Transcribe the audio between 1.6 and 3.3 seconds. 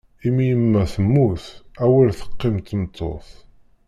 awer teqqim tmeṭṭut!